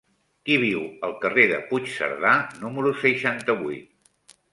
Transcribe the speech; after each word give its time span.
Qui 0.47 0.55
viu 0.61 0.85
al 1.07 1.11
carrer 1.25 1.43
de 1.51 1.59
Puigcerdà 1.73 2.31
número 2.63 2.95
seixanta-vuit? 3.03 4.35